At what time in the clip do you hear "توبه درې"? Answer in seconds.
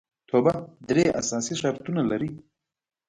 0.29-1.03